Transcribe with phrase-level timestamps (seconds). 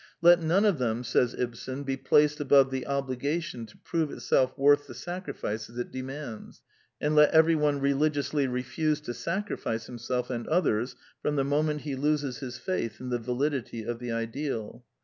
[0.19, 4.57] Let none of them, says Ibsen, be placed above the obli gation to prove itself
[4.57, 6.63] worth the sacrifices it de mands;
[6.99, 12.39] and let everyone religiously refuse to sacrifice himself and others from the moment he loses
[12.39, 14.83] his faith in the validity of the ideal.